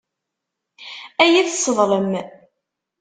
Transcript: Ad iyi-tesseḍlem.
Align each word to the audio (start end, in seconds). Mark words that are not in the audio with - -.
Ad 1.23 1.27
iyi-tesseḍlem. 1.29 2.11